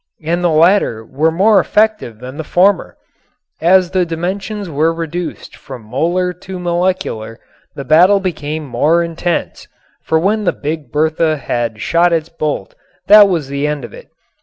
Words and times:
And 0.23 0.43
the 0.43 0.49
latter 0.49 1.05
were 1.05 1.29
more 1.29 1.59
effective 1.59 2.17
than 2.17 2.37
the 2.37 2.43
former. 2.43 2.97
As 3.61 3.91
the 3.91 4.03
dimensions 4.03 4.67
were 4.67 4.91
reduced 4.91 5.55
from 5.55 5.83
molar 5.83 6.33
to 6.41 6.57
molecular 6.57 7.39
the 7.75 7.85
battle 7.85 8.19
became 8.19 8.65
more 8.65 9.03
intense. 9.03 9.67
For 10.01 10.17
when 10.17 10.43
the 10.43 10.53
Big 10.53 10.91
Bertha 10.91 11.37
had 11.37 11.81
shot 11.81 12.13
its 12.13 12.29
bolt, 12.29 12.73
that 13.05 13.29
was 13.29 13.47
the 13.47 13.67
end 13.67 13.85
of 13.85 13.93
it. 13.93 14.09